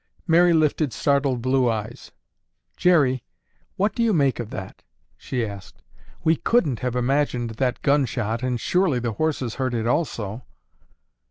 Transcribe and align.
Mary 0.25 0.51
lifted 0.51 0.91
startled 0.93 1.43
blue 1.43 1.69
eyes. 1.69 2.11
"Jerry, 2.75 3.23
what 3.75 3.93
do 3.93 4.01
you 4.01 4.13
make 4.13 4.39
of 4.39 4.49
that?" 4.49 4.81
she 5.15 5.45
asked. 5.45 5.83
"We 6.23 6.37
couldn't 6.37 6.79
have 6.79 6.95
imagined 6.95 7.51
that 7.51 7.83
gun 7.83 8.07
shot 8.07 8.41
and 8.41 8.59
surely 8.59 8.97
the 8.97 9.11
horses 9.13 9.53
heard 9.61 9.75
it 9.75 9.85
also." 9.85 10.41